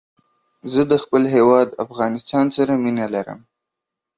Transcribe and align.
زه 0.71 0.81
د 0.91 0.93
خپل 1.03 1.23
هېواد 1.35 1.69
افغانستان 1.85 2.45
سره 2.55 2.73
مينه 2.83 3.05
لرم 3.13 3.39